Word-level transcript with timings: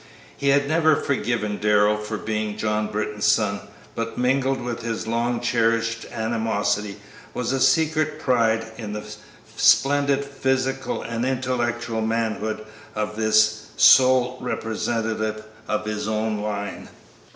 He 0.35 0.47
had 0.49 0.67
never 0.67 0.95
forgiven 0.95 1.57
Darrell 1.59 1.95
for 1.95 2.17
being 2.17 2.57
John 2.57 2.87
Britton's 2.91 3.25
son, 3.27 3.59
but 3.93 4.17
mingled 4.17 4.59
with 4.59 4.81
his 4.81 5.05
long 5.05 5.39
cherished 5.39 6.07
animosity 6.11 6.97
was 7.35 7.51
a 7.51 7.59
secret 7.61 8.19
pride 8.19 8.65
in 8.79 8.93
the 8.93 9.03
splendid 9.55 10.25
physical 10.25 11.03
and 11.03 11.23
intellectual 11.23 12.01
manhood 12.01 12.65
of 12.95 13.15
this 13.15 13.65
sole 13.77 14.39
representative 14.41 15.43
of 15.67 15.85
his 15.85 16.07
own 16.07 16.39
line. 16.41 16.89